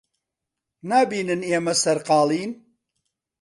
نابینن 0.89 1.41
ئێمە 1.49 1.73
سەرقاڵین؟ 1.81 2.51